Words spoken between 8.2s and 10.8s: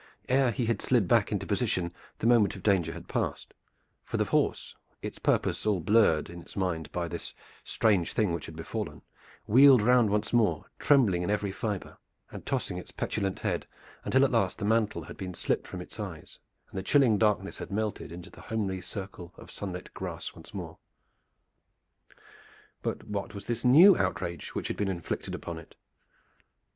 which had befallen, wheeled round once more,